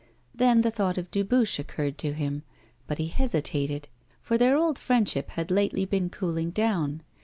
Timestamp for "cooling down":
6.09-7.03